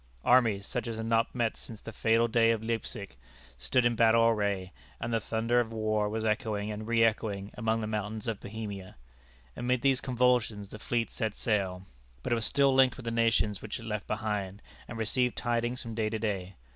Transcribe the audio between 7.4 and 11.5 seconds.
among the mountains of Bohemia. Amid these convulsions the fleet set